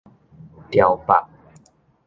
[0.71, 1.13] 牢腹